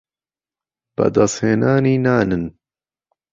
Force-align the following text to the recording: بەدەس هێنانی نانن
بەدەس 0.95 1.33
هێنانی 1.45 1.95
نانن 2.05 2.45